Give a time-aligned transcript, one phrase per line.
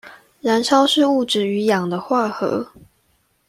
[0.39, 2.71] 燃燒是物質與氧的化合